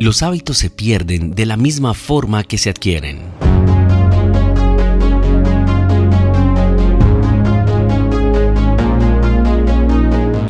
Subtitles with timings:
[0.00, 3.18] Los hábitos se pierden de la misma forma que se adquieren.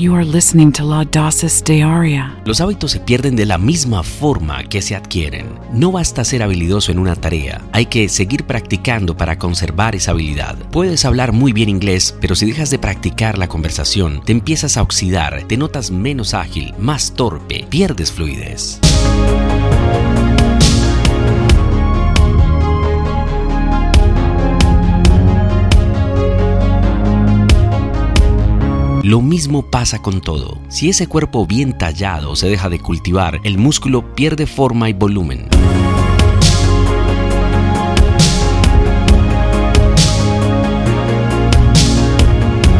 [0.00, 2.34] You are listening to La Dosis Diaria.
[2.46, 5.58] Los hábitos se pierden de la misma forma que se adquieren.
[5.74, 10.56] No basta ser habilidoso en una tarea, hay que seguir practicando para conservar esa habilidad.
[10.70, 14.82] Puedes hablar muy bien inglés, pero si dejas de practicar la conversación, te empiezas a
[14.82, 18.80] oxidar, te notas menos ágil, más torpe, pierdes fluidez.
[29.10, 30.60] Lo mismo pasa con todo.
[30.68, 35.48] Si ese cuerpo bien tallado se deja de cultivar, el músculo pierde forma y volumen.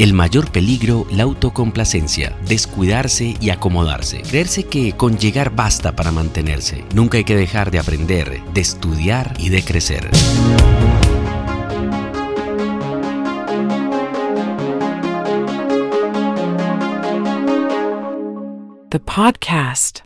[0.00, 6.84] El mayor peligro, la autocomplacencia, descuidarse y acomodarse, creerse que con llegar basta para mantenerse.
[6.92, 10.10] Nunca hay que dejar de aprender, de estudiar y de crecer.
[18.96, 20.05] The podcast.